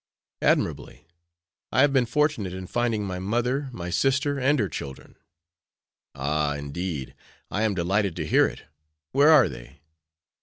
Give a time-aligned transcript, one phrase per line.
[0.41, 1.05] "Admirably!
[1.71, 5.15] I have been fortunate in finding my mother, my sister, and her children."
[6.15, 7.13] "Ah, indeed!
[7.51, 8.63] I am delighted to hear it.
[9.11, 9.79] Where are they?"